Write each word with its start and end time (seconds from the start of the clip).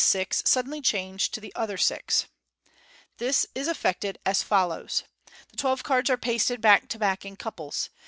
six 0.03 0.41
suddenly 0.47 0.81
change 0.81 1.29
to 1.29 1.39
the 1.39 1.53
other 1.53 1.77
six. 1.77 2.25
This 3.19 3.45
is 3.53 3.67
effected 3.67 4.17
as 4.25 4.41
follows:— 4.41 5.03
The 5.51 5.57
twelve 5.57 5.83
cards 5.83 6.09
are 6.09 6.17
pasted 6.17 6.59
back 6.59 6.89
to 6.89 6.97
back 6.97 7.23
in 7.23 7.35
couples. 7.35 7.91